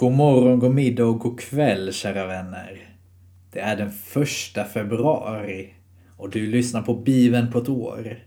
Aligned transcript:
God 0.00 0.12
morgon, 0.12 0.58
god 0.58 0.74
middag 0.74 1.04
och 1.04 1.18
god 1.18 1.40
kväll 1.40 1.92
kära 1.92 2.26
vänner. 2.26 2.96
Det 3.52 3.60
är 3.60 3.76
den 3.76 3.90
första 3.90 4.64
februari 4.64 5.74
och 6.16 6.30
du 6.30 6.46
lyssnar 6.46 6.82
på 6.82 6.94
Bibeln 6.94 7.52
på 7.52 7.58
ett 7.58 7.68
år. 7.68 8.18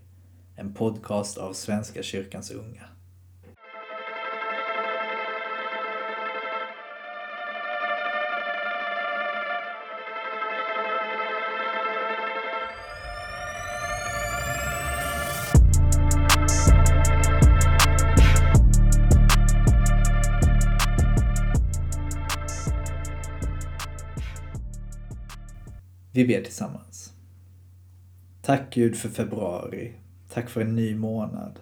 En 0.55 0.73
podcast 0.73 1.37
av 1.37 1.53
Svenska 1.53 2.03
kyrkans 2.03 2.51
unga. 2.51 2.92
Vi 26.15 26.25
ber 26.25 26.41
tillsammans. 26.41 27.13
Tack 28.41 28.73
Gud 28.73 28.95
för 28.95 29.09
februari. 29.09 29.93
Tack 30.29 30.49
för 30.49 30.61
en 30.61 30.75
ny 30.75 30.95
månad. 30.95 31.59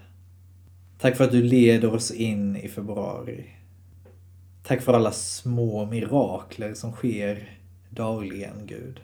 Tack 0.98 1.18
för 1.18 1.24
att 1.24 1.32
du 1.32 1.44
leder 1.44 1.94
oss 1.94 2.12
in 2.12 2.56
i 2.56 2.68
februari. 2.68 3.46
Tack 4.64 4.82
för 4.82 4.94
alla 4.94 5.12
små 5.12 5.86
mirakler 5.86 6.74
som 6.74 6.92
sker 6.92 7.60
dagligen, 7.90 8.66
Gud. 8.66 9.02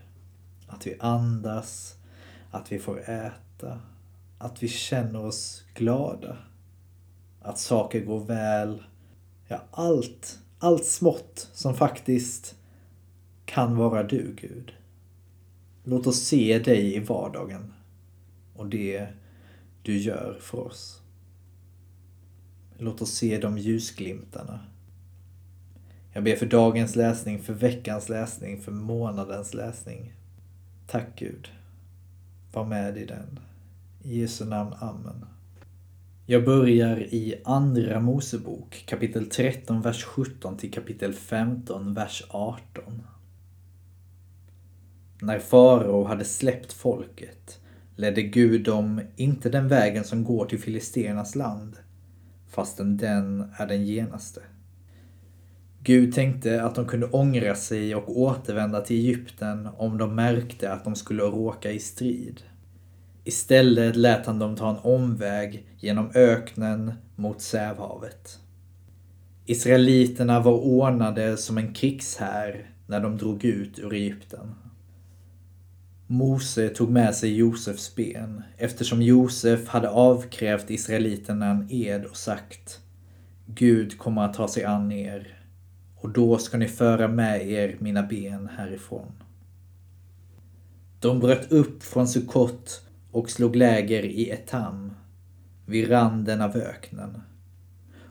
Att 0.68 0.88
vi 0.88 0.96
andas, 1.00 1.96
att 2.52 2.72
vi 2.72 2.80
får 2.80 3.10
äta, 3.10 3.80
att 4.38 4.64
vi 4.64 4.68
känner 4.68 5.26
oss 5.26 5.64
glada. 5.74 6.38
Att 7.42 7.60
saker 7.60 8.06
går 8.06 8.20
väl. 8.20 8.84
Ja, 9.48 9.62
allt, 9.72 10.40
allt 10.60 10.86
smått 10.86 11.50
som 11.54 11.74
faktiskt 11.74 12.56
kan 13.46 13.78
vara 13.78 14.04
du, 14.04 14.36
Gud. 14.42 14.74
Låt 15.90 16.08
oss 16.08 16.20
se 16.20 16.60
dig 16.60 16.96
i 16.96 17.00
vardagen 17.00 17.74
och 18.54 18.68
det 18.68 19.08
du 19.82 19.98
gör 19.98 20.38
för 20.42 20.68
oss. 20.68 21.02
Låt 22.78 23.02
oss 23.02 23.12
se 23.12 23.38
de 23.38 23.58
ljusglimtarna. 23.58 24.60
Jag 26.14 26.24
ber 26.24 26.36
för 26.36 26.46
dagens 26.46 26.96
läsning, 26.96 27.40
för 27.40 27.54
veckans 27.54 28.10
läsning, 28.10 28.62
för 28.62 28.72
månadens 28.72 29.54
läsning. 29.54 30.14
Tack 30.88 31.08
Gud. 31.16 31.52
Var 32.54 32.66
med 32.66 32.98
i 32.98 33.06
den. 33.06 33.40
I 34.04 34.20
Jesu 34.20 34.46
namn. 34.46 34.74
Amen. 34.80 35.26
Jag 36.26 36.46
börjar 36.46 37.00
i 37.00 37.42
Andra 37.46 38.00
Mosebok 38.00 38.84
kapitel 38.88 39.30
13, 39.30 39.82
vers 39.82 40.04
17 40.04 40.58
till 40.58 40.72
kapitel 40.72 41.14
15, 41.14 41.94
vers 41.94 42.24
18. 42.30 43.02
När 45.22 45.40
farao 45.40 46.04
hade 46.04 46.26
släppt 46.26 46.74
folket 46.74 47.60
ledde 47.96 48.22
Gud 48.22 48.64
dem 48.64 49.02
inte 49.16 49.50
den 49.50 49.68
vägen 49.68 50.04
som 50.04 50.24
går 50.24 50.46
till 50.46 50.60
filisternas 50.60 51.36
land, 51.36 51.78
fastän 52.50 52.98
den 52.98 53.52
är 53.58 53.68
den 53.68 53.86
genaste. 53.86 54.42
Gud 55.84 56.14
tänkte 56.14 56.64
att 56.64 56.76
de 56.76 56.86
kunde 56.86 57.08
ångra 57.08 57.56
sig 57.56 57.96
och 57.96 58.20
återvända 58.20 58.82
till 58.82 58.96
Egypten 58.96 59.70
om 59.78 59.98
de 59.98 60.16
märkte 60.16 60.74
att 60.74 60.84
de 60.84 60.96
skulle 60.96 61.24
råka 61.24 61.72
i 61.72 61.80
strid. 61.80 62.42
Istället 63.24 63.96
lät 63.96 64.26
han 64.26 64.40
dem 64.40 64.56
ta 64.56 64.70
en 64.70 64.78
omväg 64.78 65.68
genom 65.80 66.12
öknen 66.14 66.94
mot 67.16 67.42
Sävhavet. 67.42 68.40
Israeliterna 69.46 70.40
var 70.40 70.54
ordnade 70.54 71.38
som 71.38 71.58
en 71.58 71.74
krigshär 71.74 72.70
när 72.88 73.00
de 73.00 73.18
drog 73.18 73.46
ut 73.46 73.80
ur 73.80 73.94
Egypten. 73.94 74.56
Mose 76.10 76.70
tog 76.70 76.92
med 76.92 77.16
sig 77.16 77.36
Josefs 77.36 77.96
ben 77.96 78.44
eftersom 78.58 79.02
Josef 79.02 79.68
hade 79.68 79.90
avkrävt 79.90 80.70
israeliterna 80.70 81.46
en 81.46 81.68
ed 81.72 82.06
och 82.06 82.18
sagt 82.18 82.80
Gud 83.46 83.98
kommer 83.98 84.22
att 84.22 84.34
ta 84.34 84.48
sig 84.48 84.64
an 84.64 84.92
er 84.92 85.44
och 85.96 86.10
då 86.10 86.38
ska 86.38 86.58
ni 86.58 86.68
föra 86.68 87.08
med 87.08 87.50
er 87.50 87.76
mina 87.80 88.04
ben 88.04 88.50
härifrån. 88.58 89.12
De 91.00 91.20
bröt 91.20 91.52
upp 91.52 91.84
från 91.84 92.08
Sukkot 92.08 92.82
och 93.12 93.30
slog 93.30 93.56
läger 93.56 94.06
i 94.06 94.30
Etam, 94.30 94.94
vid 95.66 95.92
randen 95.92 96.42
av 96.42 96.56
öknen. 96.56 97.22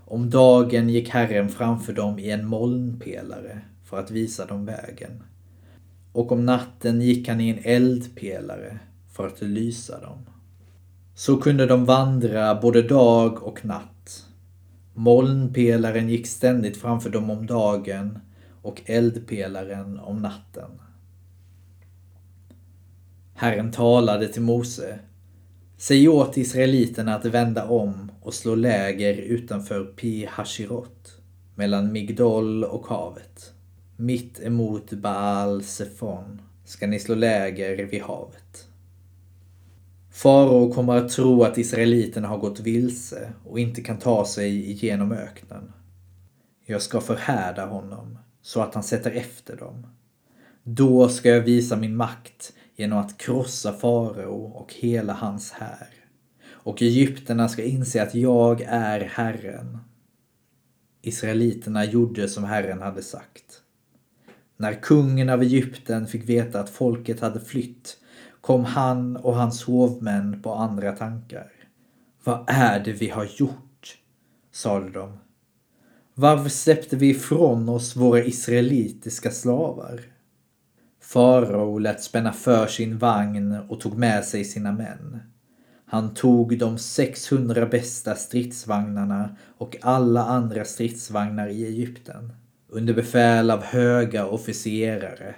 Om 0.05 0.31
dagen 0.31 0.89
gick 0.89 1.09
Herren 1.09 1.49
framför 1.49 1.93
dem 1.93 2.19
i 2.19 2.31
en 2.31 2.47
molnpelare 2.47 3.61
för 3.85 4.01
att 4.01 4.11
visa 4.11 4.47
dem 4.47 4.65
vägen 4.65 5.23
och 6.17 6.33
om 6.33 6.47
natten 6.47 7.01
gick 7.01 7.29
han 7.29 7.41
i 7.41 7.49
en 7.49 7.59
eldpelare 7.63 8.79
för 9.13 9.27
att 9.27 9.43
lysa 9.43 10.01
dem. 10.01 10.19
Så 11.15 11.37
kunde 11.37 11.67
de 11.67 11.85
vandra 11.85 12.55
både 12.55 12.83
dag 12.83 13.43
och 13.43 13.65
natt. 13.65 14.27
Molnpelaren 14.95 16.09
gick 16.09 16.27
ständigt 16.27 16.77
framför 16.77 17.11
dem 17.11 17.31
om 17.31 17.47
dagen 17.47 18.19
och 18.63 18.83
eldpelaren 18.87 19.99
om 19.99 20.17
natten. 20.17 20.71
Herren 23.35 23.73
talade 23.73 24.29
till 24.29 24.43
Mose. 24.43 24.99
Säg 25.77 26.09
åt 26.09 26.37
israeliterna 26.37 27.15
att 27.15 27.25
vända 27.25 27.69
om 27.69 28.11
och 28.23 28.35
slå 28.35 28.55
läger 28.55 29.15
utanför 29.15 29.85
Pi 29.85 30.27
Hashirot, 30.31 31.21
mellan 31.55 31.93
Migdol 31.93 32.65
och 32.65 32.87
havet. 32.87 33.56
Mitt 33.99 34.41
emot 34.41 34.93
Baal 34.93 35.63
Sefon 35.63 36.43
ska 36.65 36.87
ni 36.87 36.99
slå 36.99 37.15
läger 37.15 37.85
vid 37.85 38.03
havet. 38.03 38.69
Farao 40.11 40.73
kommer 40.73 40.97
att 40.97 41.09
tro 41.09 41.43
att 41.43 41.59
israeliterna 41.59 42.29
har 42.29 42.39
gått 42.39 42.61
vilse 42.61 43.33
och 43.45 43.59
inte 43.59 43.83
kan 43.83 43.99
ta 43.99 44.27
sig 44.27 44.71
igenom 44.71 45.13
öknen. 45.13 45.73
Jag 46.67 46.83
ska 46.83 47.01
förhärda 47.01 47.67
honom 47.67 48.19
så 48.43 48.63
att 48.63 48.75
han 48.75 48.83
sätter 48.83 49.11
efter 49.11 49.57
dem. 49.57 49.87
Då 50.63 51.09
ska 51.09 51.29
jag 51.29 51.41
visa 51.41 51.77
min 51.77 51.97
makt 51.97 52.53
genom 52.77 52.99
att 52.99 53.19
krossa 53.19 53.73
farao 53.73 54.45
och 54.45 54.75
hela 54.75 55.13
hans 55.13 55.53
här. 55.53 55.89
Och 56.49 56.83
egyptierna 56.83 57.49
ska 57.49 57.63
inse 57.63 58.03
att 58.03 58.15
jag 58.15 58.61
är 58.69 59.01
Herren. 59.01 59.79
Israeliterna 61.03 61.85
gjorde 61.85 62.29
som 62.29 62.45
Herren 62.45 62.83
hade 62.83 63.03
sagt. 63.03 63.63
När 64.57 64.83
kungen 64.83 65.29
av 65.29 65.43
Egypten 65.43 66.07
fick 66.07 66.29
veta 66.29 66.61
att 66.61 66.71
folket 66.71 67.21
hade 67.21 67.41
flytt 67.41 67.97
kom 68.41 68.65
han 68.65 69.17
och 69.17 69.37
hans 69.37 69.65
hovmän 69.65 70.43
på 70.43 70.55
andra 70.55 70.93
tankar. 70.93 71.53
Vad 72.25 72.45
är 72.47 72.81
det 72.81 72.93
vi 72.93 73.09
har 73.09 73.29
gjort? 73.37 73.99
sade 74.53 74.91
de. 74.91 75.19
Varför 76.15 76.49
släppte 76.49 76.97
vi 76.97 77.11
ifrån 77.11 77.69
oss 77.69 77.97
våra 77.97 78.25
israelitiska 78.25 79.31
slavar? 79.31 80.01
Farao 81.01 81.79
lät 81.79 82.03
spänna 82.03 82.33
för 82.33 82.67
sin 82.67 82.99
vagn 82.99 83.53
och 83.69 83.81
tog 83.81 83.99
med 83.99 84.25
sig 84.25 84.45
sina 84.45 84.73
män. 84.73 85.21
Han 85.87 86.15
tog 86.15 86.59
de 86.59 86.79
600 86.79 87.67
bästa 87.67 88.15
stridsvagnarna 88.15 89.37
och 89.59 89.77
alla 89.83 90.25
andra 90.25 90.65
stridsvagnar 90.65 91.49
i 91.49 91.67
Egypten 91.67 92.33
under 92.69 92.95
befäl 92.95 93.51
av 93.51 93.63
höga 93.63 94.27
officerare. 94.27 95.35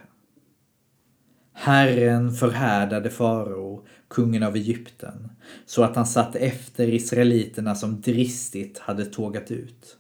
Herren 1.53 2.33
förhärdade 2.33 3.11
farao, 3.11 3.87
kungen 4.09 4.43
av 4.43 4.57
Egypten, 4.57 5.31
så 5.67 5.85
att 5.85 5.97
han 5.97 6.07
satte 6.07 6.39
efter 6.39 6.89
israeliterna 6.89 7.75
som 7.75 8.01
dristigt 8.01 8.79
hade 8.79 9.05
tågat 9.05 9.51
ut. 9.51 9.97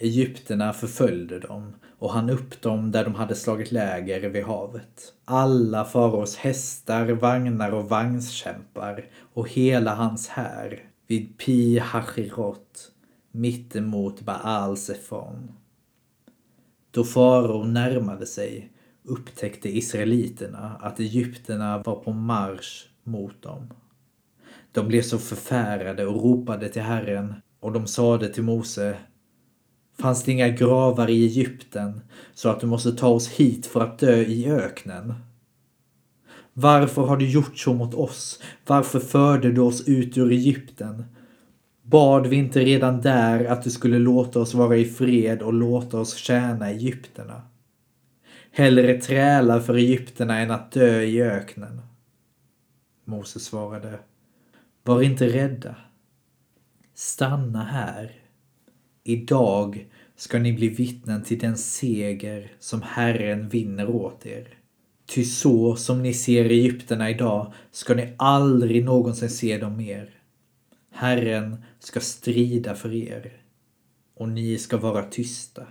Egypterna 0.00 0.72
förföljde 0.72 1.38
dem 1.38 1.74
och 1.98 2.12
han 2.12 2.30
upp 2.30 2.62
dem 2.62 2.90
där 2.90 3.04
de 3.04 3.14
hade 3.14 3.34
slagit 3.34 3.72
läger 3.72 4.28
vid 4.28 4.44
havet. 4.44 5.12
Alla 5.24 5.84
faraos 5.84 6.36
hästar, 6.36 7.06
vagnar 7.06 7.72
och 7.72 7.88
vagnskämpar 7.88 9.04
och 9.34 9.48
hela 9.48 9.94
hans 9.94 10.28
här 10.28 10.82
vid 11.06 11.38
Pi 11.38 11.78
Hachirot 11.78 12.92
mittemot 13.32 14.20
Baal 14.20 14.76
Sefon. 14.76 15.52
Då 16.94 17.04
farao 17.04 17.64
närmade 17.64 18.26
sig 18.26 18.72
upptäckte 19.04 19.76
israeliterna 19.76 20.76
att 20.80 21.00
egyptierna 21.00 21.78
var 21.78 21.96
på 21.96 22.12
marsch 22.12 22.86
mot 23.04 23.42
dem. 23.42 23.70
De 24.72 24.88
blev 24.88 25.02
så 25.02 25.18
förfärade 25.18 26.06
och 26.06 26.22
ropade 26.22 26.68
till 26.68 26.82
Herren 26.82 27.34
och 27.60 27.72
de 27.72 27.86
sade 27.86 28.28
till 28.28 28.42
Mose 28.42 28.96
Fanns 29.98 30.24
det 30.24 30.32
inga 30.32 30.48
gravar 30.48 31.10
i 31.10 31.24
Egypten 31.24 32.00
så 32.34 32.48
att 32.48 32.60
du 32.60 32.66
måste 32.66 32.92
ta 32.92 33.08
oss 33.08 33.28
hit 33.28 33.66
för 33.66 33.80
att 33.80 33.98
dö 33.98 34.16
i 34.16 34.50
öknen? 34.50 35.14
Varför 36.52 37.02
har 37.02 37.16
du 37.16 37.30
gjort 37.30 37.58
så 37.58 37.74
mot 37.74 37.94
oss? 37.94 38.42
Varför 38.66 39.00
förde 39.00 39.52
du 39.52 39.60
oss 39.60 39.88
ut 39.88 40.18
ur 40.18 40.32
Egypten? 40.32 41.04
Bad 41.92 42.26
vi 42.26 42.36
inte 42.36 42.60
redan 42.60 43.00
där 43.00 43.44
att 43.44 43.62
du 43.62 43.70
skulle 43.70 43.98
låta 43.98 44.40
oss 44.40 44.54
vara 44.54 44.76
i 44.76 44.84
fred 44.84 45.42
och 45.42 45.52
låta 45.52 46.00
oss 46.00 46.16
tjäna 46.16 46.70
Egypterna? 46.70 47.42
Hellre 48.50 49.00
träla 49.00 49.60
för 49.60 49.74
Egypterna 49.74 50.38
än 50.38 50.50
att 50.50 50.72
dö 50.72 51.02
i 51.02 51.22
öknen. 51.22 51.80
Mose 53.04 53.40
svarade. 53.40 53.98
Var 54.82 55.02
inte 55.02 55.28
rädda. 55.28 55.76
Stanna 56.94 57.64
här. 57.64 58.12
Idag 59.04 59.86
ska 60.16 60.38
ni 60.38 60.52
bli 60.52 60.68
vittnen 60.68 61.22
till 61.22 61.38
den 61.38 61.56
seger 61.56 62.52
som 62.58 62.82
Herren 62.82 63.48
vinner 63.48 63.90
åt 63.90 64.26
er. 64.26 64.48
Ty 65.06 65.24
så 65.24 65.76
som 65.76 66.02
ni 66.02 66.14
ser 66.14 66.44
Egypterna 66.44 67.10
idag 67.10 67.52
ska 67.70 67.94
ni 67.94 68.14
aldrig 68.16 68.84
någonsin 68.84 69.30
se 69.30 69.58
dem 69.58 69.76
mer. 69.76 70.10
Herren 70.90 71.56
ska 71.82 72.00
strida 72.00 72.74
för 72.74 72.94
er 72.94 73.42
och 74.14 74.28
ni 74.28 74.58
ska 74.58 74.76
vara 74.76 75.04
tysta. 75.04 75.66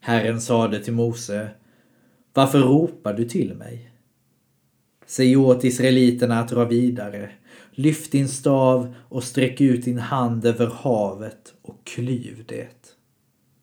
Herren 0.00 0.40
sade 0.40 0.84
till 0.84 0.92
Mose, 0.92 1.50
varför 2.32 2.58
ropar 2.58 3.14
du 3.14 3.24
till 3.24 3.54
mig? 3.54 3.90
Säg 5.06 5.36
åt 5.36 5.64
israeliterna 5.64 6.40
att 6.40 6.48
dra 6.48 6.64
vidare. 6.64 7.30
Lyft 7.70 8.12
din 8.12 8.28
stav 8.28 8.94
och 9.08 9.24
sträck 9.24 9.60
ut 9.60 9.84
din 9.84 9.98
hand 9.98 10.44
över 10.46 10.66
havet 10.66 11.54
och 11.62 11.84
klyv 11.84 12.44
det. 12.48 12.96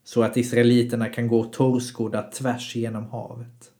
Så 0.04 0.24
att 0.24 0.38
israeliterna 0.38 1.10
kan 1.10 1.28
gå 1.28 1.44
torrskodda 1.44 2.22
tvärs 2.22 2.76
genom 2.76 3.06
havet. 3.06 3.72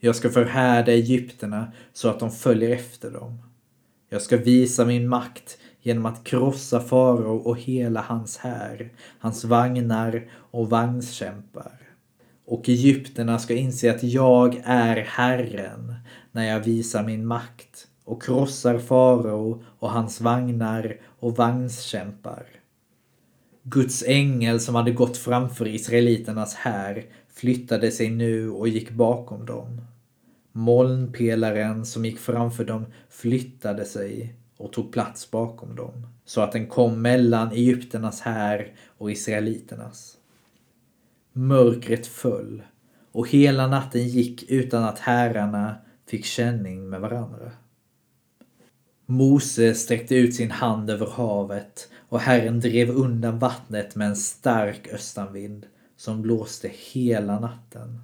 Jag 0.00 0.16
ska 0.16 0.30
förhärda 0.30 0.92
egyptierna 0.92 1.72
så 1.92 2.08
att 2.08 2.20
de 2.20 2.30
följer 2.30 2.70
efter 2.70 3.10
dem. 3.10 3.38
Jag 4.08 4.22
ska 4.22 4.36
visa 4.36 4.84
min 4.84 5.08
makt 5.08 5.58
genom 5.82 6.06
att 6.06 6.24
krossa 6.24 6.80
farao 6.80 7.36
och 7.36 7.58
hela 7.58 8.00
hans 8.00 8.36
här, 8.36 8.92
hans 9.18 9.44
vagnar 9.44 10.30
och 10.32 10.70
vagnskämpar. 10.70 11.80
Och 12.46 12.68
egyptierna 12.68 13.38
ska 13.38 13.54
inse 13.54 13.90
att 13.90 14.02
jag 14.02 14.62
är 14.64 14.96
Herren 14.96 15.94
när 16.32 16.44
jag 16.44 16.60
visar 16.60 17.04
min 17.04 17.26
makt 17.26 17.86
och 18.04 18.22
krossar 18.22 18.78
farao 18.78 19.64
och 19.78 19.90
hans 19.90 20.20
vagnar 20.20 20.96
och 21.20 21.36
vagnskämpar. 21.36 22.46
Guds 23.62 24.04
ängel 24.06 24.60
som 24.60 24.74
hade 24.74 24.90
gått 24.90 25.16
framför 25.16 25.68
israeliternas 25.68 26.54
här 26.54 27.04
flyttade 27.28 27.90
sig 27.90 28.10
nu 28.10 28.50
och 28.50 28.68
gick 28.68 28.90
bakom 28.90 29.46
dem. 29.46 29.80
Molnpelaren 30.52 31.86
som 31.86 32.04
gick 32.04 32.18
framför 32.18 32.64
dem 32.64 32.86
flyttade 33.08 33.84
sig 33.84 34.34
och 34.58 34.72
tog 34.72 34.92
plats 34.92 35.30
bakom 35.30 35.76
dem 35.76 36.06
så 36.24 36.40
att 36.40 36.52
den 36.52 36.66
kom 36.66 37.02
mellan 37.02 37.52
egypternas 37.52 38.20
här 38.20 38.74
och 38.98 39.10
israeliternas. 39.10 40.16
Mörkret 41.32 42.06
föll 42.06 42.62
och 43.12 43.28
hela 43.28 43.66
natten 43.66 44.08
gick 44.08 44.50
utan 44.50 44.84
att 44.84 44.98
herrarna 44.98 45.76
fick 46.06 46.24
känning 46.24 46.88
med 46.88 47.00
varandra. 47.00 47.50
Mose 49.06 49.74
sträckte 49.74 50.14
ut 50.14 50.34
sin 50.34 50.50
hand 50.50 50.90
över 50.90 51.06
havet 51.06 51.88
och 52.08 52.20
Herren 52.20 52.60
drev 52.60 52.90
undan 52.90 53.38
vattnet 53.38 53.94
med 53.94 54.08
en 54.08 54.16
stark 54.16 54.88
östanvind 54.88 55.66
som 55.96 56.22
blåste 56.22 56.70
hela 56.92 57.40
natten. 57.40 58.00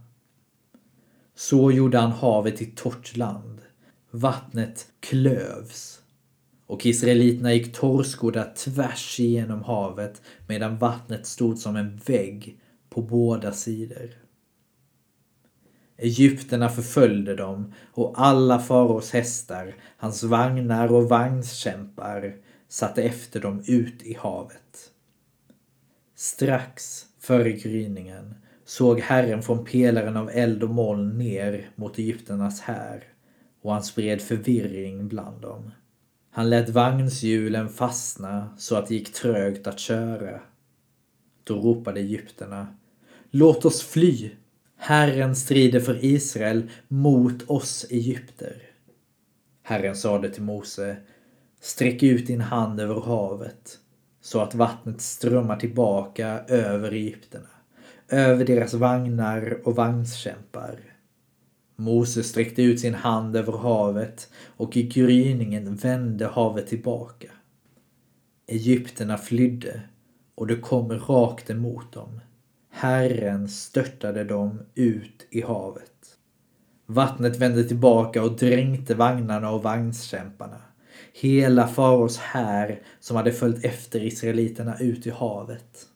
Så 1.34 1.72
gjorde 1.72 1.98
han 1.98 2.12
havet 2.12 2.56
till 2.56 2.74
torrt 2.74 3.16
land. 3.16 3.60
Vattnet 4.10 4.86
klövs 5.00 6.00
och 6.74 6.86
israeliterna 6.86 7.54
gick 7.54 7.72
torrskodda 7.72 8.44
tvärs 8.44 9.20
igenom 9.20 9.62
havet 9.62 10.22
medan 10.48 10.78
vattnet 10.78 11.26
stod 11.26 11.58
som 11.58 11.76
en 11.76 11.96
vägg 12.06 12.58
på 12.90 13.02
båda 13.02 13.52
sidor. 13.52 14.10
Egypterna 15.96 16.68
förföljde 16.68 17.36
dem 17.36 17.72
och 17.92 18.14
alla 18.16 18.58
faraos 18.58 19.12
hästar, 19.12 19.74
hans 19.96 20.22
vagnar 20.22 20.92
och 20.92 21.08
vagnskämpar 21.08 22.36
satte 22.68 23.02
efter 23.02 23.40
dem 23.40 23.62
ut 23.66 24.02
i 24.02 24.14
havet. 24.14 24.90
Strax 26.14 27.06
före 27.20 27.52
gryningen 27.52 28.34
såg 28.64 29.00
Herren 29.00 29.42
från 29.42 29.64
pelaren 29.64 30.16
av 30.16 30.30
eld 30.30 30.62
och 30.62 30.70
moln 30.70 31.18
ner 31.18 31.70
mot 31.74 31.98
Egypternas 31.98 32.60
här 32.60 33.04
och 33.62 33.72
han 33.72 33.82
spred 33.82 34.20
förvirring 34.20 35.08
bland 35.08 35.40
dem. 35.40 35.70
Han 36.36 36.50
lät 36.50 36.68
vagnshjulen 36.68 37.68
fastna 37.68 38.48
så 38.58 38.76
att 38.76 38.88
det 38.88 38.94
gick 38.94 39.12
trögt 39.12 39.66
att 39.66 39.78
köra. 39.78 40.40
Då 41.44 41.54
ropade 41.54 42.00
egypterna 42.00 42.66
Låt 43.30 43.64
oss 43.64 43.82
fly! 43.82 44.30
Herren 44.76 45.36
strider 45.36 45.80
för 45.80 46.04
Israel 46.04 46.70
mot 46.88 47.50
oss 47.50 47.86
egypter. 47.90 48.62
Herren 49.62 49.96
sade 49.96 50.30
till 50.30 50.42
Mose 50.42 50.96
Sträck 51.60 52.02
ut 52.02 52.26
din 52.26 52.40
hand 52.40 52.80
över 52.80 53.00
havet 53.00 53.78
så 54.20 54.40
att 54.40 54.54
vattnet 54.54 55.00
strömmar 55.00 55.56
tillbaka 55.56 56.40
över 56.48 56.92
egypterna, 56.92 57.50
över 58.08 58.44
deras 58.44 58.74
vagnar 58.74 59.60
och 59.64 59.76
vagnskämpar. 59.76 60.93
Mose 61.76 62.22
sträckte 62.22 62.62
ut 62.62 62.80
sin 62.80 62.94
hand 62.94 63.36
över 63.36 63.52
havet 63.52 64.30
och 64.56 64.76
i 64.76 64.82
gryningen 64.82 65.74
vände 65.74 66.26
havet 66.26 66.66
tillbaka. 66.66 67.28
Egypterna 68.46 69.18
flydde 69.18 69.80
och 70.34 70.46
det 70.46 70.56
kom 70.56 70.92
rakt 70.92 71.50
emot 71.50 71.92
dem. 71.92 72.20
Herren 72.70 73.48
störtade 73.48 74.24
dem 74.24 74.60
ut 74.74 75.26
i 75.30 75.42
havet. 75.42 76.18
Vattnet 76.86 77.36
vände 77.36 77.64
tillbaka 77.64 78.22
och 78.22 78.36
dränkte 78.36 78.94
vagnarna 78.94 79.50
och 79.50 79.62
vagnskämparna. 79.62 80.60
Hela 81.12 81.68
faraos 81.68 82.16
här 82.16 82.82
som 83.00 83.16
hade 83.16 83.32
följt 83.32 83.64
efter 83.64 84.04
israeliterna 84.04 84.78
ut 84.78 85.06
i 85.06 85.10
havet. 85.10 85.86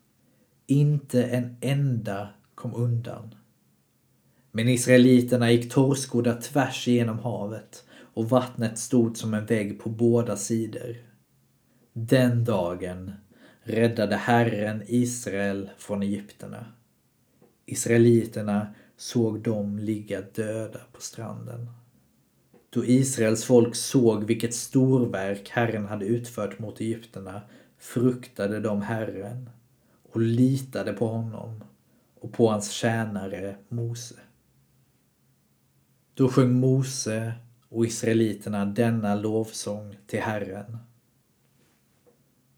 Inte 0.67 1.25
en 1.25 1.57
enda 1.61 2.29
kom 2.55 2.75
undan. 2.75 3.35
Men 4.58 4.69
israeliterna 4.69 5.52
gick 5.52 5.72
torrskodda 5.72 6.34
tvärs 6.34 6.88
igenom 6.88 7.19
havet 7.19 7.84
och 8.14 8.31
vattnet 8.31 8.78
stod 8.78 9.16
som 9.16 9.34
en 9.34 9.46
vägg 9.46 9.81
på 9.81 9.88
båda 9.88 10.37
sidor. 10.37 10.96
Den 11.93 12.44
dagen 12.44 13.12
räddade 13.62 14.16
Herren 14.16 14.82
Israel 14.87 15.70
från 15.78 16.02
Egypterna. 16.02 16.66
Israeliterna 17.66 18.74
såg 18.96 19.43
dem 19.43 19.79
ligga 19.79 20.20
döda 20.20 20.81
på 20.93 21.00
stranden. 21.00 21.70
Då 22.70 22.84
Israels 22.84 23.44
folk 23.44 23.74
såg 23.74 24.24
vilket 24.24 24.55
storverk 24.55 25.48
Herren 25.50 25.86
hade 25.86 26.06
utfört 26.06 26.58
mot 26.58 26.81
Egypterna 26.81 27.41
fruktade 27.79 28.60
de 28.60 28.82
Herren 28.82 29.50
och 30.12 30.20
litade 30.20 30.93
på 30.93 31.06
honom 31.06 31.65
och 32.20 32.32
på 32.32 32.48
hans 32.50 32.70
tjänare 32.70 33.56
Mose. 33.69 34.15
Då 36.19 36.29
sjöng 36.29 36.53
Mose 36.53 37.32
och 37.69 37.87
israeliterna 37.87 38.65
denna 38.65 39.15
lovsång 39.15 39.96
till 40.06 40.20
Herren. 40.20 40.79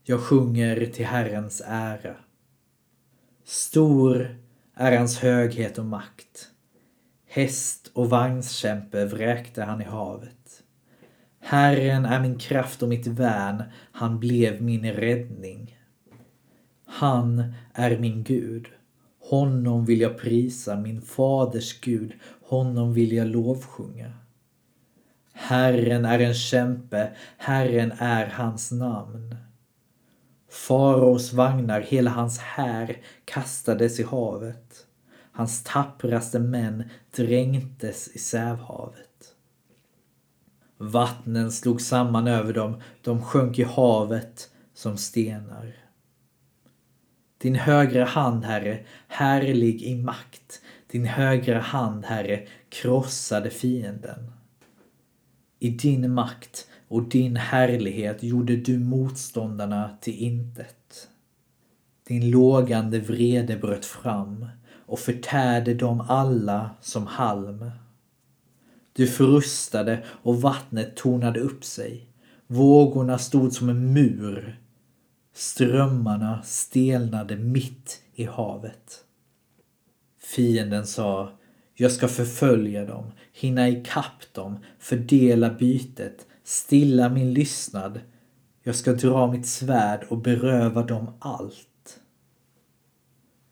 Jag 0.04 0.20
sjunger 0.20 0.86
till 0.86 1.06
Herrens 1.06 1.62
ära. 1.66 2.16
Stor 3.44 4.38
är 4.74 4.98
hans 4.98 5.18
höghet 5.18 5.78
och 5.78 5.84
makt. 5.84 6.50
Häst 7.26 7.90
och 7.94 8.10
vagnskämpe 8.10 9.04
vräkte 9.04 9.62
han 9.62 9.80
i 9.80 9.84
havet. 9.84 10.62
Herren 11.40 12.04
är 12.04 12.20
min 12.20 12.38
kraft 12.38 12.82
och 12.82 12.88
mitt 12.88 13.06
värn, 13.06 13.62
han 13.92 14.20
blev 14.20 14.62
min 14.62 14.92
räddning. 14.92 15.78
Han 16.86 17.54
är 17.74 17.98
min 17.98 18.24
Gud. 18.24 18.66
Honom 19.18 19.84
vill 19.84 20.00
jag 20.00 20.18
prisa, 20.18 20.76
min 20.76 21.02
faders 21.02 21.80
Gud, 21.80 22.12
honom 22.50 22.94
vill 22.94 23.12
jag 23.12 23.26
lovsjunga. 23.26 24.12
Herren 25.32 26.04
är 26.04 26.18
en 26.18 26.34
kämpe, 26.34 27.10
Herren 27.36 27.92
är 27.98 28.26
hans 28.26 28.72
namn. 28.72 29.36
Faraos 30.50 31.32
vagnar, 31.32 31.80
hela 31.80 32.10
hans 32.10 32.38
här 32.38 32.96
kastades 33.24 34.00
i 34.00 34.02
havet. 34.02 34.86
Hans 35.32 35.64
tappraste 35.64 36.38
män 36.38 36.84
dränktes 37.16 38.08
i 38.08 38.18
Sävhavet. 38.18 39.34
Vattnen 40.78 41.52
slog 41.52 41.80
samman 41.80 42.28
över 42.28 42.52
dem, 42.52 42.82
de 43.02 43.22
sjönk 43.22 43.58
i 43.58 43.64
havet 43.64 44.50
som 44.74 44.96
stenar. 44.96 45.76
Din 47.38 47.54
högra 47.54 48.04
hand, 48.04 48.44
Herre, 48.44 48.84
härlig 49.08 49.82
i 49.82 49.94
makt. 50.02 50.62
Din 50.90 51.04
högra 51.04 51.60
hand, 51.60 52.04
Herre, 52.04 52.46
krossade 52.68 53.50
fienden. 53.50 54.32
I 55.58 55.70
din 55.70 56.14
makt 56.14 56.68
och 56.88 57.08
din 57.08 57.36
härlighet 57.36 58.22
gjorde 58.22 58.56
du 58.56 58.78
motståndarna 58.78 59.98
till 60.00 60.18
intet. 60.18 61.08
Din 62.08 62.30
lågande 62.30 63.00
vrede 63.00 63.56
bröt 63.56 63.84
fram 63.84 64.46
och 64.86 64.98
förtärde 64.98 65.74
dem 65.74 66.00
alla 66.08 66.70
som 66.80 67.06
halm. 67.06 67.70
Du 68.92 69.06
frustade 69.06 70.04
och 70.22 70.42
vattnet 70.42 70.96
tornade 70.96 71.40
upp 71.40 71.64
sig. 71.64 72.06
Vågorna 72.46 73.18
stod 73.18 73.52
som 73.52 73.68
en 73.68 73.92
mur. 73.92 74.60
Strömmarna 75.34 76.42
stelnade 76.42 77.36
mitt 77.36 78.02
i 78.14 78.24
havet. 78.24 79.04
Fienden 80.30 80.86
sa, 80.86 81.38
jag 81.74 81.92
ska 81.92 82.08
förfölja 82.08 82.84
dem, 82.84 83.12
hinna 83.32 83.68
ikapp 83.68 84.32
dem, 84.32 84.58
fördela 84.78 85.50
bytet, 85.50 86.26
stilla 86.44 87.08
min 87.08 87.32
lystnad. 87.32 88.00
Jag 88.62 88.74
ska 88.74 88.92
dra 88.92 89.32
mitt 89.32 89.46
svärd 89.46 90.06
och 90.08 90.18
beröva 90.18 90.82
dem 90.82 91.10
allt. 91.18 92.00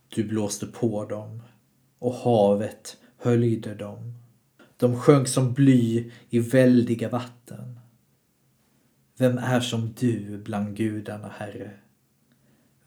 Du 0.09 0.25
blåste 0.25 0.67
på 0.67 1.05
dem 1.05 1.43
och 1.99 2.15
havet 2.15 2.97
höljde 3.17 3.75
dem. 3.75 4.15
De 4.77 5.01
sjönk 5.01 5.29
som 5.29 5.53
bly 5.53 6.13
i 6.31 6.39
väldiga 6.39 7.09
vatten. 7.09 7.81
Vem 9.19 9.39
är 9.39 9.61
som 9.61 9.95
du 9.99 10.39
bland 10.39 10.77
gudarna, 10.77 11.29
Herre? 11.29 11.71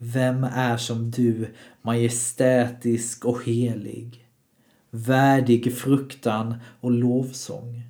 Vem 0.04 0.44
är 0.44 0.76
som 0.76 1.10
du, 1.10 1.48
majestätisk 1.82 3.24
och 3.24 3.44
helig, 3.44 4.28
värdig 4.90 5.76
fruktan 5.76 6.54
och 6.80 6.90
lovsång, 6.90 7.82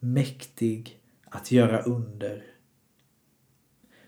mäktig 0.00 0.98
att 1.24 1.52
göra 1.52 1.82
under. 1.82 2.42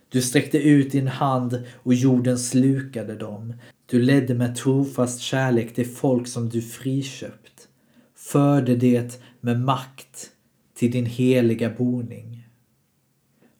Du 0.09 0.23
sträckte 0.23 0.59
ut 0.59 0.93
din 0.93 1.09
hand 1.09 1.67
och 1.75 1.95
jorden 1.95 2.39
slukade 2.39 3.15
dem. 3.15 3.55
Du 3.87 4.03
ledde 4.03 4.35
med 4.35 4.57
trofast 4.57 5.21
kärlek 5.21 5.77
det 5.77 5.85
folk 5.85 6.29
som 6.29 6.49
du 6.49 6.63
friköpt, 6.63 7.69
förde 8.17 8.77
det 8.77 9.23
med 9.41 9.61
makt 9.61 10.31
till 10.75 10.91
din 10.91 11.07
heliga 11.07 11.71
boning. 11.71 12.49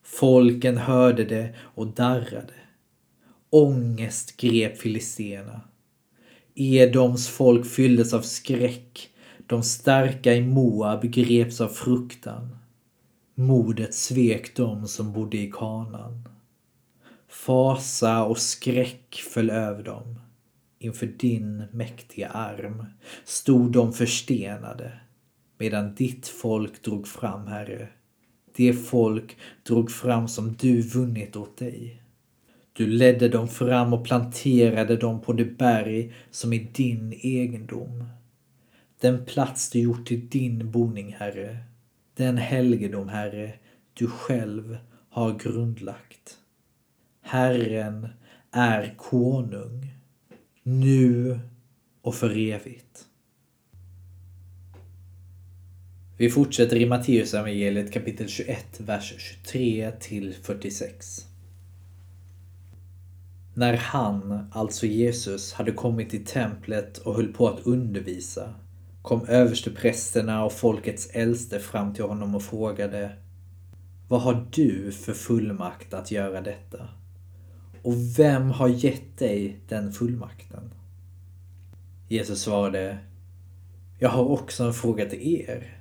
Folken 0.03 0.77
hörde 0.77 1.25
det 1.25 1.55
och 1.59 1.87
darrade. 1.87 2.62
Ångest 3.55 4.37
grep 4.37 4.79
filisterna. 4.79 5.61
Edoms 6.55 7.29
folk 7.29 7.67
fylldes 7.67 8.15
av 8.15 8.21
skräck. 8.21 9.11
De 9.47 9.63
starka 9.63 10.35
i 10.35 10.41
Moab 10.41 11.03
greps 11.03 11.61
av 11.61 11.69
fruktan. 11.69 12.57
Modet 13.35 13.95
svek 13.95 14.57
dem 14.57 14.89
som 14.89 15.13
bodde 15.13 15.37
i 15.37 15.51
kanan. 15.51 16.29
Fasa 17.29 18.25
och 18.25 18.39
skräck 18.39 19.23
föll 19.33 19.51
över 19.51 19.83
dem. 19.83 20.21
Inför 20.79 21.07
din 21.07 21.65
mäktiga 21.73 22.29
arm 22.29 22.87
stod 23.25 23.73
de 23.73 23.93
förstenade 23.93 24.93
medan 25.59 25.95
ditt 25.95 26.29
folk 26.29 26.83
drog 26.83 27.09
fram, 27.09 27.47
Herre. 27.47 27.89
Det 28.57 28.73
folk 28.73 29.37
drog 29.63 29.91
fram 29.91 30.29
som 30.29 30.57
du 30.61 30.83
vunnit 30.83 31.37
åt 31.37 31.57
dig. 31.57 32.02
Du 32.73 32.87
ledde 32.87 33.29
dem 33.29 33.49
fram 33.49 33.93
och 33.93 34.05
planterade 34.05 34.97
dem 34.97 35.21
på 35.21 35.33
det 35.33 35.45
berg 35.45 36.15
som 36.31 36.53
är 36.53 36.67
din 36.73 37.13
egendom. 37.13 38.05
Den 39.01 39.25
plats 39.25 39.71
du 39.71 39.81
gjort 39.81 40.07
till 40.07 40.29
din 40.29 40.71
boning, 40.71 41.13
Herre. 41.19 41.57
Den 42.15 42.39
helgedom, 42.39 43.09
Herre, 43.09 43.53
du 43.95 44.07
själv 44.07 44.79
har 45.09 45.39
grundlagt. 45.39 46.39
Herren 47.23 48.09
är 48.51 48.95
konung, 48.97 49.95
nu 50.63 51.39
och 52.03 52.15
för 52.15 52.39
evigt. 52.39 53.07
Vi 56.19 56.31
fortsätter 56.31 56.77
i 56.77 56.87
Matteus 56.87 57.35
evangeliet 57.35 57.93
kapitel 57.93 58.29
21, 58.29 58.81
vers 58.81 59.15
23 59.19 59.93
till 60.01 60.35
46. 60.35 61.32
När 63.55 63.77
han, 63.77 64.51
alltså 64.53 64.87
Jesus, 64.87 65.53
hade 65.53 65.73
kommit 65.73 66.11
till 66.11 66.25
templet 66.25 66.99
och 66.99 67.15
höll 67.15 67.33
på 67.33 67.49
att 67.49 67.67
undervisa 67.67 68.55
kom 69.03 69.27
översteprästerna 69.29 70.45
och 70.45 70.53
folkets 70.53 71.11
äldste 71.13 71.61
fram 71.61 71.95
till 71.95 72.05
honom 72.05 72.35
och 72.35 72.43
frågade 72.43 73.13
Vad 74.09 74.21
har 74.21 74.47
du 74.51 74.93
för 74.93 75.13
fullmakt 75.13 75.95
att 75.95 76.11
göra 76.11 76.41
detta? 76.41 76.89
Och 77.83 77.95
vem 78.19 78.51
har 78.51 78.69
gett 78.69 79.19
dig 79.19 79.61
den 79.69 79.93
fullmakten? 79.93 80.75
Jesus 82.09 82.43
svarade 82.43 82.99
Jag 83.99 84.09
har 84.09 84.25
också 84.25 84.65
en 84.65 84.75
fråga 84.75 85.07
till 85.07 85.47
er. 85.49 85.79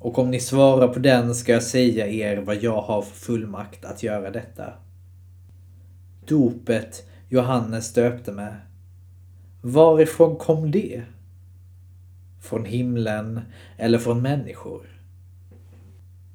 Och 0.00 0.18
om 0.18 0.30
ni 0.30 0.40
svarar 0.40 0.88
på 0.88 0.98
den 0.98 1.34
ska 1.34 1.52
jag 1.52 1.62
säga 1.62 2.06
er 2.06 2.36
vad 2.36 2.62
jag 2.62 2.80
har 2.80 3.02
för 3.02 3.16
fullmakt 3.16 3.84
att 3.84 4.02
göra 4.02 4.30
detta. 4.30 4.72
Dopet 6.28 7.06
Johannes 7.28 7.92
döpte 7.92 8.32
med. 8.32 8.56
Varifrån 9.60 10.36
kom 10.36 10.70
det? 10.70 11.02
Från 12.40 12.64
himlen 12.64 13.40
eller 13.76 13.98
från 13.98 14.22
människor? 14.22 14.86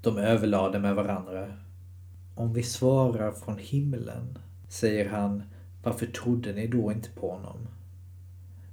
De 0.02 0.18
överlade 0.18 0.80
med 0.80 0.96
varandra. 0.96 1.48
Om 2.36 2.54
vi 2.54 2.64
svarar 2.64 3.32
från 3.32 3.58
himlen, 3.58 4.38
säger 4.70 5.10
han, 5.10 5.44
varför 5.84 6.06
trodde 6.06 6.54
ni 6.54 6.68
då 6.68 6.92
inte 6.92 7.10
på 7.10 7.32
honom? 7.32 7.68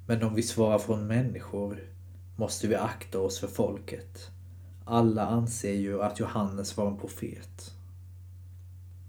Men 0.06 0.22
om 0.22 0.34
vi 0.34 0.42
svarar 0.42 0.78
från 0.78 1.06
människor 1.06 1.78
måste 2.36 2.68
vi 2.68 2.74
akta 2.74 3.18
oss 3.18 3.40
för 3.40 3.48
folket. 3.48 4.30
Alla 4.84 5.26
anser 5.26 5.74
ju 5.74 6.02
att 6.02 6.20
Johannes 6.20 6.76
var 6.76 6.86
en 6.86 6.98
profet. 6.98 7.74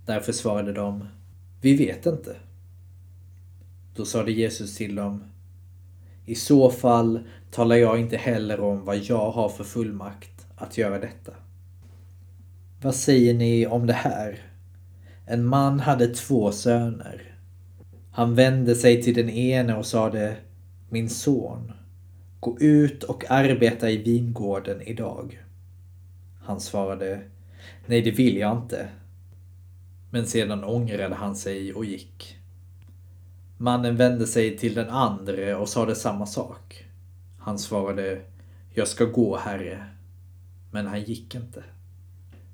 Därför 0.06 0.32
svarade 0.32 0.74
de, 0.74 1.08
vi 1.62 1.76
vet 1.76 2.06
inte. 2.06 2.36
Då 3.96 4.06
sade 4.06 4.32
Jesus 4.32 4.78
till 4.78 4.96
dem, 4.96 5.24
i 6.26 6.36
så 6.36 6.70
fall 6.70 7.20
talar 7.52 7.76
jag 7.76 8.00
inte 8.00 8.18
heller 8.18 8.60
om 8.60 8.86
vad 8.86 8.98
jag 8.98 9.32
har 9.32 9.50
för 9.50 9.64
fullmakt 9.64 10.48
att 10.56 10.78
göra 10.78 11.00
detta. 11.00 11.32
Vad 12.82 12.96
säger 12.96 13.34
ni 13.34 13.68
om 13.68 13.88
det 13.88 13.94
här? 13.94 14.40
En 15.26 15.46
man 15.46 15.80
hade 15.80 16.08
två 16.08 16.52
söner. 16.52 17.38
Han 18.12 18.36
vände 18.36 18.76
sig 18.76 19.04
till 19.04 19.14
den 19.14 19.30
ene 19.30 19.76
och 19.76 19.86
sade 19.86 20.36
Min 20.90 21.10
son, 21.10 21.72
gå 22.40 22.60
ut 22.60 23.04
och 23.04 23.32
arbeta 23.32 23.90
i 23.90 23.98
vingården 23.98 24.82
idag. 24.82 25.44
Han 26.44 26.60
svarade 26.60 27.22
Nej, 27.86 28.02
det 28.02 28.12
vill 28.12 28.38
jag 28.38 28.58
inte. 28.58 28.88
Men 30.14 30.28
sedan 30.28 30.64
ångrade 30.64 31.16
han 31.16 31.36
sig 31.36 31.74
och 31.74 31.86
gick. 31.86 32.38
Mannen 33.58 33.96
vände 33.96 34.28
sig 34.28 34.58
till 34.58 34.74
den 34.74 34.90
andre 34.90 35.56
och 35.56 35.70
sade 35.70 35.96
samma 35.96 36.26
sak. 36.26 36.86
Han 37.40 37.60
svarade 37.60 38.22
Jag 38.74 38.88
ska 38.88 39.06
gå, 39.06 39.38
herre. 39.38 39.86
Men 40.72 40.88
han 40.88 41.04
gick 41.04 41.36
inte. 41.36 41.64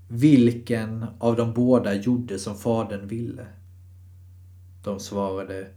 Vilken 0.08 1.06
av 1.20 1.36
de 1.36 1.54
båda 1.54 1.94
gjorde 1.96 2.40
som 2.40 2.58
fadern 2.58 3.08
ville? 3.08 3.46
De 4.84 5.00
svarade 5.00 5.68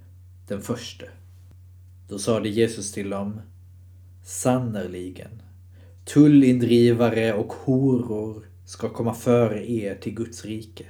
Den 0.49 0.60
förste. 0.60 1.08
Då 2.08 2.18
sade 2.18 2.49
Jesus 2.49 2.92
till 2.92 3.10
dem 3.10 3.40
Sannerligen, 4.25 5.42
tullindrivare 6.04 7.34
och 7.34 7.52
horor 7.52 8.46
ska 8.64 8.88
komma 8.88 9.14
före 9.14 9.70
er 9.70 9.94
till 9.94 10.14
Guds 10.14 10.44
rike. 10.44 10.87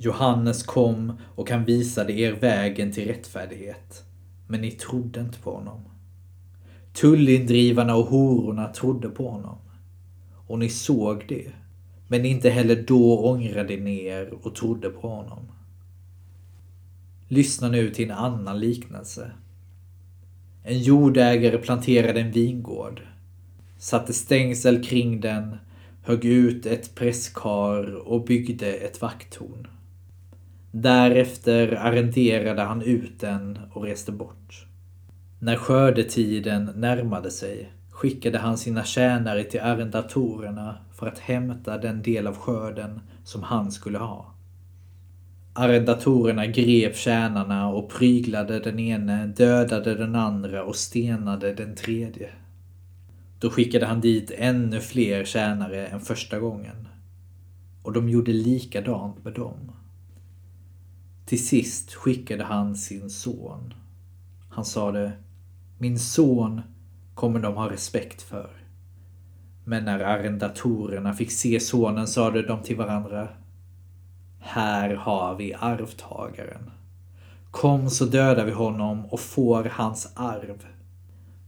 Johannes 0.00 0.62
kom 0.62 1.12
och 1.34 1.50
han 1.50 1.64
visade 1.64 2.12
er 2.12 2.32
vägen 2.32 2.92
till 2.92 3.08
rättfärdighet. 3.08 4.04
Men 4.46 4.60
ni 4.60 4.70
trodde 4.70 5.20
inte 5.20 5.38
på 5.38 5.54
honom. 5.54 5.80
Tullindrivarna 6.92 7.94
och 7.94 8.06
hororna 8.06 8.68
trodde 8.68 9.08
på 9.08 9.30
honom. 9.30 9.58
Och 10.46 10.58
ni 10.58 10.68
såg 10.68 11.24
det. 11.28 11.52
Men 12.08 12.24
inte 12.24 12.50
heller 12.50 12.84
då 12.86 13.24
ångrade 13.24 13.76
ni 13.76 14.04
er 14.04 14.34
och 14.42 14.54
trodde 14.54 14.90
på 14.90 15.08
honom. 15.08 15.48
Lyssna 17.28 17.68
nu 17.68 17.90
till 17.90 18.10
en 18.10 18.16
annan 18.16 18.60
liknelse. 18.60 19.30
En 20.62 20.78
jordägare 20.78 21.58
planterade 21.58 22.20
en 22.20 22.32
vingård, 22.32 23.02
satte 23.78 24.12
stängsel 24.12 24.84
kring 24.84 25.20
den, 25.20 25.56
högg 26.02 26.24
ut 26.24 26.66
ett 26.66 26.94
presskar 26.94 27.94
och 27.94 28.24
byggde 28.24 28.72
ett 28.72 29.00
vakttorn. 29.00 29.68
Därefter 30.70 31.72
arrenderade 31.72 32.62
han 32.62 32.82
ut 32.82 33.20
den 33.20 33.58
och 33.72 33.84
reste 33.84 34.12
bort. 34.12 34.66
När 35.40 35.56
skördetiden 35.56 36.70
närmade 36.74 37.30
sig 37.30 37.72
skickade 37.90 38.38
han 38.38 38.58
sina 38.58 38.84
tjänare 38.84 39.44
till 39.44 39.60
arrendatorerna 39.60 40.78
för 40.92 41.06
att 41.06 41.18
hämta 41.18 41.78
den 41.78 42.02
del 42.02 42.26
av 42.26 42.36
skörden 42.36 43.00
som 43.24 43.42
han 43.42 43.72
skulle 43.72 43.98
ha. 43.98 44.34
Arrendatorerna 45.52 46.46
grep 46.46 46.96
tjänarna 46.96 47.68
och 47.68 47.90
pryglade 47.90 48.60
den 48.60 48.78
ene, 48.78 49.26
dödade 49.26 49.94
den 49.94 50.14
andra 50.14 50.64
och 50.64 50.76
stenade 50.76 51.54
den 51.54 51.74
tredje. 51.74 52.30
Då 53.38 53.50
skickade 53.50 53.86
han 53.86 54.00
dit 54.00 54.30
ännu 54.36 54.80
fler 54.80 55.24
tjänare 55.24 55.86
än 55.86 56.00
första 56.00 56.38
gången. 56.38 56.88
Och 57.82 57.92
de 57.92 58.08
gjorde 58.08 58.32
likadant 58.32 59.24
med 59.24 59.32
dem. 59.32 59.72
Till 61.28 61.46
sist 61.46 61.94
skickade 61.94 62.44
han 62.44 62.76
sin 62.76 63.10
son. 63.10 63.74
Han 64.48 64.64
sade 64.64 65.12
Min 65.78 65.98
son 65.98 66.60
kommer 67.14 67.40
de 67.40 67.54
ha 67.54 67.70
respekt 67.70 68.22
för. 68.22 68.50
Men 69.64 69.84
när 69.84 70.00
arrendatorerna 70.00 71.12
fick 71.12 71.32
se 71.32 71.60
sonen 71.60 72.06
sade 72.06 72.42
de 72.42 72.62
till 72.62 72.76
varandra 72.76 73.28
Här 74.38 74.94
har 74.94 75.36
vi 75.36 75.54
arvtagaren. 75.54 76.70
Kom 77.50 77.90
så 77.90 78.04
dödar 78.04 78.44
vi 78.44 78.52
honom 78.52 79.06
och 79.06 79.20
får 79.20 79.64
hans 79.64 80.12
arv. 80.14 80.66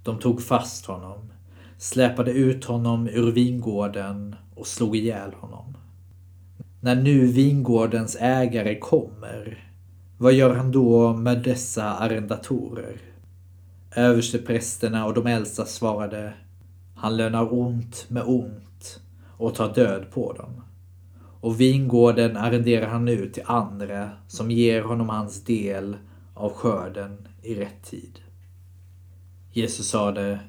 De 0.03 0.19
tog 0.19 0.43
fast 0.43 0.87
honom, 0.87 1.33
släpade 1.79 2.31
ut 2.31 2.65
honom 2.65 3.09
ur 3.09 3.33
vingården 3.33 4.37
och 4.55 4.67
slog 4.67 4.97
ihjäl 4.97 5.35
honom. 5.35 5.77
När 6.81 6.95
nu 6.95 7.27
vingårdens 7.27 8.17
ägare 8.21 8.79
kommer, 8.79 9.70
vad 10.23 10.33
gör 10.33 10.55
han 10.55 10.73
då 10.73 11.13
med 11.13 11.43
dessa 11.43 11.85
arrendatorer? 11.85 12.97
Översteprästerna 13.97 15.07
och 15.07 15.15
de 15.15 15.27
äldsta 15.27 15.65
svarade 15.65 16.35
Han 16.97 17.17
lönar 17.17 17.55
ont 17.55 18.07
med 18.09 18.23
ont 18.27 19.01
och 19.37 19.55
tar 19.55 19.75
död 19.75 20.11
på 20.13 20.33
dem. 20.33 20.63
Och 21.41 21.61
vingården 21.61 22.37
arrenderar 22.37 22.87
han 22.87 23.09
ut 23.09 23.35
till 23.35 23.43
andra 23.47 24.11
som 24.29 24.51
ger 24.51 24.83
honom 24.83 25.09
hans 25.09 25.45
del 25.45 25.97
av 26.35 26.53
skörden 26.53 27.29
i 27.43 27.55
rätt 27.55 27.85
tid. 27.85 28.21
Jesus 29.53 29.89
sade 29.89 30.41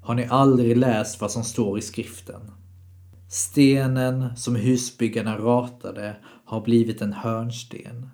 Har 0.00 0.14
ni 0.14 0.26
aldrig 0.30 0.76
läst 0.76 1.20
vad 1.20 1.30
som 1.30 1.44
står 1.44 1.78
i 1.78 1.82
skriften? 1.82 2.50
Stenen 3.28 4.36
som 4.36 4.56
husbyggarna 4.56 5.38
ratade 5.38 6.16
har 6.44 6.60
blivit 6.60 7.02
en 7.02 7.12
hörnsten. 7.12 8.08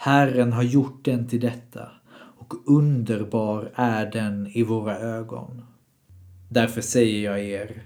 Herren 0.00 0.52
har 0.52 0.62
gjort 0.62 1.04
den 1.04 1.28
till 1.28 1.40
detta 1.40 1.88
och 2.38 2.54
underbar 2.66 3.72
är 3.74 4.10
den 4.10 4.46
i 4.46 4.62
våra 4.62 4.98
ögon. 4.98 5.62
Därför 6.48 6.80
säger 6.80 7.24
jag 7.24 7.44
er 7.44 7.82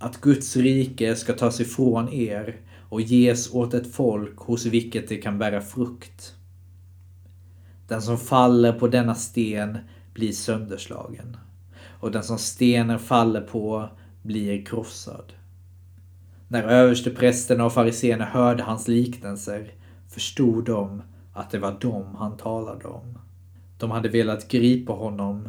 att 0.00 0.20
Guds 0.20 0.56
rike 0.56 1.16
ska 1.16 1.32
tas 1.32 1.60
ifrån 1.60 2.12
er 2.12 2.60
och 2.88 3.00
ges 3.00 3.54
åt 3.54 3.74
ett 3.74 3.94
folk 3.94 4.38
hos 4.38 4.66
vilket 4.66 5.08
det 5.08 5.16
kan 5.16 5.38
bära 5.38 5.60
frukt. 5.60 6.34
Den 7.88 8.02
som 8.02 8.18
faller 8.18 8.72
på 8.72 8.88
denna 8.88 9.14
sten 9.14 9.78
blir 10.14 10.32
sönderslagen 10.32 11.36
och 12.00 12.10
den 12.10 12.22
som 12.22 12.38
stenen 12.38 12.98
faller 12.98 13.40
på 13.40 13.88
blir 14.22 14.64
krossad. 14.64 15.32
När 16.48 16.62
översteprästerna 16.62 17.64
och 17.64 17.72
fariséerna 17.72 18.24
hörde 18.24 18.62
hans 18.62 18.88
liknelser 18.88 19.72
förstod 20.08 20.64
de 20.64 21.02
att 21.34 21.50
det 21.50 21.58
var 21.58 21.80
dem 21.80 22.14
han 22.14 22.36
talade 22.36 22.88
om. 22.88 23.18
De 23.78 23.90
hade 23.90 24.08
velat 24.08 24.48
gripa 24.48 24.92
honom 24.92 25.48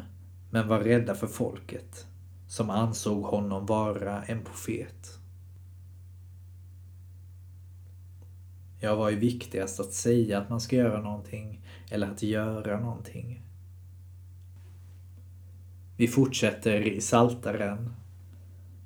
men 0.49 0.67
var 0.67 0.79
rädda 0.79 1.15
för 1.15 1.27
folket 1.27 2.07
som 2.47 2.69
ansåg 2.69 3.23
honom 3.23 3.65
vara 3.65 4.23
en 4.23 4.43
profet. 4.43 5.19
Ja, 8.79 8.95
vad 8.95 9.13
är 9.13 9.17
viktigast? 9.17 9.79
Att 9.79 9.93
säga 9.93 10.39
att 10.39 10.49
man 10.49 10.61
ska 10.61 10.75
göra 10.75 11.01
någonting 11.01 11.61
eller 11.89 12.11
att 12.11 12.23
göra 12.23 12.79
någonting? 12.79 13.41
Vi 15.97 16.07
fortsätter 16.07 16.81
i 16.81 17.01
Saltaren. 17.01 17.93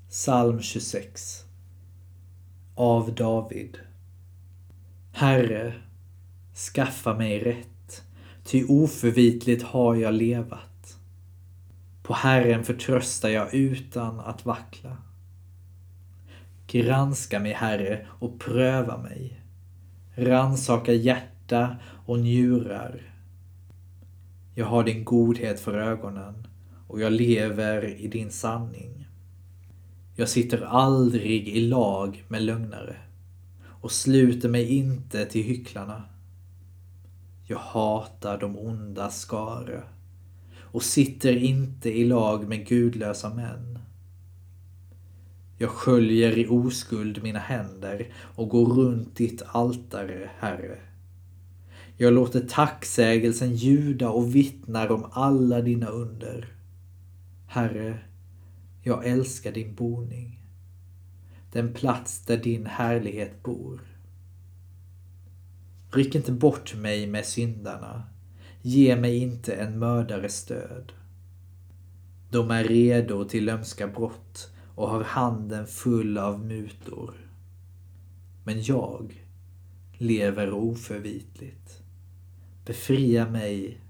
Psalm 0.10 0.62
26. 0.62 1.46
Av 2.76 3.16
David. 3.16 3.78
Herre, 5.12 5.74
skaffa 6.60 7.14
mig 7.14 7.40
rätt, 7.40 8.04
ty 8.44 8.66
oförvitligt 8.66 9.64
har 9.64 9.96
jag 9.96 10.14
levat. 10.14 10.98
På 12.04 12.14
Herren 12.14 12.64
förtröstar 12.64 13.30
jag 13.30 13.54
utan 13.54 14.20
att 14.20 14.46
vackla. 14.46 14.98
Granska 16.68 17.40
mig, 17.40 17.54
Herre, 17.54 18.08
och 18.10 18.40
pröva 18.40 18.98
mig. 18.98 19.42
Ransaka 20.16 20.94
hjärta 20.94 21.76
och 22.06 22.20
njurar. 22.20 23.02
Jag 24.56 24.66
har 24.66 24.84
din 24.84 25.04
godhet 25.04 25.60
för 25.60 25.74
ögonen 25.74 26.48
och 26.88 27.02
jag 27.02 27.14
lever 27.14 27.86
i 27.86 28.08
din 28.08 28.32
sanning. 28.32 29.08
Jag 30.16 30.30
sitter 30.30 30.62
aldrig 30.62 31.48
i 31.48 31.62
lag 31.62 32.24
med 32.28 32.42
lögnare 32.42 32.96
och 33.82 33.92
sluter 33.92 34.50
mig 34.50 34.76
inte 34.76 35.26
till 35.26 35.44
hycklarna. 35.44 36.04
Jag 37.52 37.60
hatar 37.60 38.38
de 38.38 38.58
onda 38.58 39.10
skara 39.10 39.84
och 40.60 40.84
sitter 40.84 41.38
inte 41.38 41.98
i 41.98 42.06
lag 42.06 42.48
med 42.48 42.68
gudlösa 42.68 43.34
män. 43.34 43.80
Jag 45.58 45.70
sköljer 45.70 46.38
i 46.38 46.48
oskuld 46.48 47.24
mina 47.24 47.40
händer 47.40 48.14
och 48.36 48.50
går 48.50 48.66
runt 48.66 49.16
ditt 49.16 49.42
altare, 49.48 50.30
Herre. 50.40 50.78
Jag 51.98 52.14
låter 52.14 52.40
tacksägelsen 52.40 53.56
ljuda 53.56 54.10
och 54.10 54.36
vittnar 54.36 54.92
om 54.92 55.06
alla 55.12 55.62
dina 55.62 55.88
under. 55.88 56.54
Herre, 57.48 58.00
jag 58.84 59.06
älskar 59.06 59.52
din 59.52 59.76
boning, 59.76 60.40
den 61.52 61.74
plats 61.74 62.26
där 62.26 62.38
din 62.38 62.66
härlighet 62.66 63.44
bor. 63.44 63.82
Ryck 65.92 66.16
inte 66.16 66.32
bort 66.32 66.76
mig 66.76 67.08
med 67.08 67.26
syndarna, 67.26 68.04
ge 68.62 68.96
mig 68.96 69.18
inte 69.18 69.56
en 69.56 69.80
mördares 69.80 70.46
död. 70.46 70.92
De 72.30 72.52
är 72.52 72.64
redo 72.64 73.26
till 73.26 73.46
lömska 73.46 73.88
brott 73.88 74.52
och 74.76 74.90
har 74.90 75.04
handen 75.04 75.68
full 75.68 76.18
av 76.18 76.46
mutor. 76.46 77.14
Men 78.44 78.64
jag 78.64 79.26
lever 79.98 80.54
oförvitligt. 80.54 81.84
Befria 82.66 83.30
mig, 83.30 83.82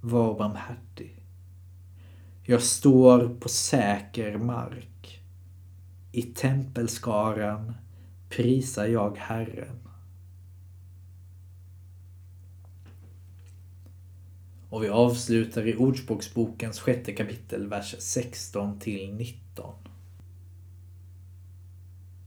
var 0.00 0.38
barmhärtig. 0.38 1.22
Jag 2.42 2.62
står 2.62 3.28
på 3.40 3.48
säker 3.48 4.38
mark. 4.38 5.20
I 6.12 6.22
tempelskaran 6.22 7.74
prisar 8.28 8.86
jag 8.86 9.16
Herren. 9.16 9.85
Och 14.70 14.84
vi 14.84 14.88
avslutar 14.88 15.66
i 15.66 15.76
Ordspråksbokens 15.76 16.80
sjätte 16.80 17.12
kapitel, 17.12 17.68
vers 17.68 17.94
16 17.98 18.78
till 18.78 19.14
19. 19.14 19.74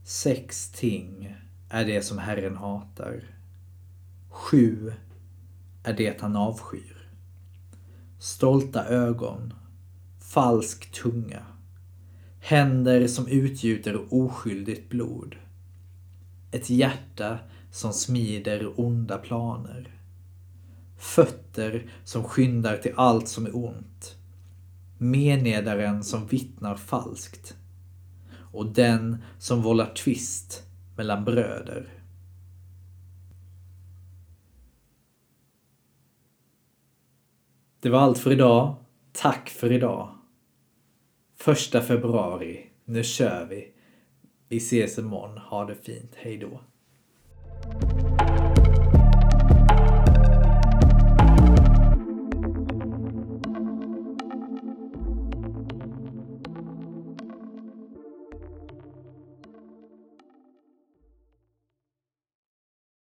Sex 0.04 0.72
ting 0.72 1.36
är 1.68 1.84
det 1.84 2.02
som 2.02 2.18
Herren 2.18 2.56
hatar. 2.56 3.22
Sju 4.28 4.92
är 5.82 5.92
det 5.92 6.20
han 6.20 6.36
avskyr. 6.36 7.08
Stolta 8.18 8.84
ögon, 8.84 9.54
falsk 10.18 10.92
tunga, 10.92 11.46
händer 12.40 13.06
som 13.06 13.28
utgjuter 13.28 14.14
oskyldigt 14.14 14.88
blod, 14.88 15.36
ett 16.50 16.70
hjärta 16.70 17.38
som 17.70 17.92
smider 17.92 18.80
onda 18.80 19.18
planer, 19.18 19.99
fötter 21.00 21.90
som 22.04 22.24
skyndar 22.24 22.76
till 22.76 22.92
allt 22.96 23.28
som 23.28 23.46
är 23.46 23.56
ont, 23.56 24.16
menedaren 24.98 26.04
som 26.04 26.26
vittnar 26.26 26.76
falskt 26.76 27.56
och 28.52 28.66
den 28.66 29.24
som 29.38 29.62
vållar 29.62 29.94
tvist 29.94 30.62
mellan 30.96 31.24
bröder. 31.24 32.00
Det 37.80 37.90
var 37.90 38.00
allt 38.00 38.18
för 38.18 38.32
idag. 38.32 38.76
Tack 39.12 39.48
för 39.48 39.72
idag. 39.72 40.14
Första 41.36 41.80
februari. 41.80 42.70
Nu 42.84 43.04
kör 43.04 43.46
vi. 43.50 43.72
Vi 44.48 44.56
ses 44.56 44.98
imorgon. 44.98 45.38
Ha 45.38 45.64
det 45.64 45.74
fint. 45.74 46.12
Hej 46.14 46.38
då. 46.38 46.60